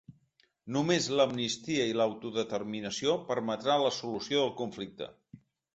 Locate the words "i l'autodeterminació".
1.91-3.17